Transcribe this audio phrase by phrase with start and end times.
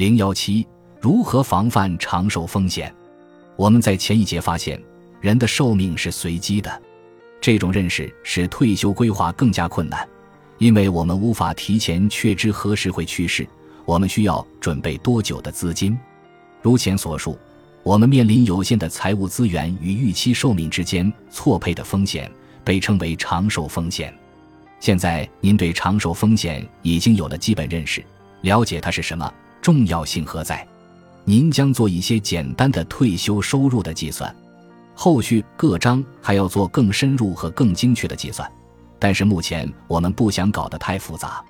[0.00, 0.66] 零幺七，
[0.98, 2.90] 如何防范长寿风险？
[3.54, 4.82] 我们在前一节发现，
[5.20, 6.82] 人的寿命是随机的，
[7.38, 10.08] 这种认识使退休规划更加困难，
[10.56, 13.46] 因为我们无法提前确知何时会去世，
[13.84, 15.94] 我们需要准备多久的资金。
[16.62, 17.38] 如前所述，
[17.82, 22.32] 我们面临有限的财务资源与预期寿命之间错配的风险，
[22.64, 24.18] 被称为长寿风险。
[24.80, 28.02] 现在您对长寿风险已经有了基本认识，
[28.40, 29.30] 了解它是什么。
[29.60, 30.66] 重要性何在？
[31.24, 34.34] 您将做一些简单的退休收入的计算，
[34.94, 38.50] 后续各章还要做更深入和更精确的计算。
[38.98, 41.42] 但是目前我们不想搞得太复杂。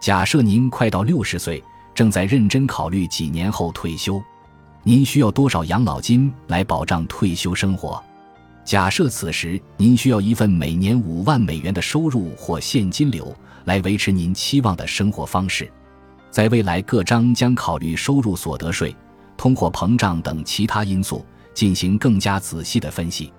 [0.00, 1.62] 假设您快到六十岁，
[1.94, 4.22] 正在认真考虑几年后退休，
[4.82, 8.02] 您需要多少养老金来保障退休生活？
[8.64, 15.70] 假设此时您需要一份每年五万美元的收入或现金流来维持您期望的生活方式。
[16.36, 18.94] 在未来，各章将考虑收入、所得税、
[19.38, 23.32] 通货膨胀等其他因素，进行更加仔细的分析。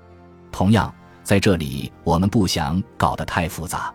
[0.51, 0.91] 同样，
[1.21, 3.93] 在这里我们不想搞得太复杂。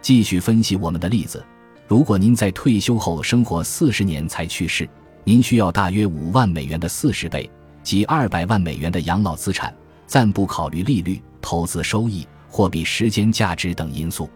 [0.00, 1.44] 继续分析我们的例子：
[1.88, 4.88] 如果您在退休后生活四十年才去世，
[5.24, 7.50] 您需要大约五万美元的四十倍，
[7.82, 9.74] 即二百万美元的养老资产，
[10.06, 14.30] 暂不考虑利率、投资收益、货币时间价值等因素。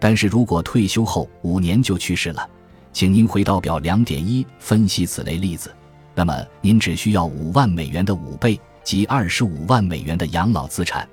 [0.00, 2.50] 但是如果退休后五年就去世了，
[2.94, 5.74] 请您回到表两点一分析此类例子，
[6.14, 11.06] 那么您只需要五万美元的五倍，即二十五万美元的养老资产。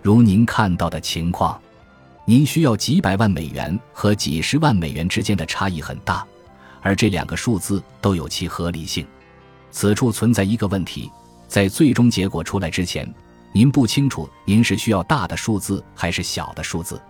[0.00, 1.60] 如您看到的情况，
[2.24, 6.24] 您需要几百万美元和几十万美元之间的差异很大，
[6.80, 9.04] 而这两个数字都有其合理性。
[9.72, 11.10] 此处存在一个问题，
[11.48, 13.12] 在最终结果出来之前，
[13.50, 17.02] 您不清楚您是需要大的数字还是小的数字。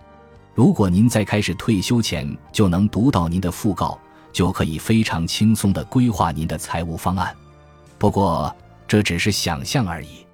[0.55, 3.95] 如果您在开始退休前就能读到您的讣告，
[4.37, 7.35] 就可以非常轻松地规划您的财务方案，
[7.97, 8.55] 不过
[8.87, 10.26] 这只是想象而已。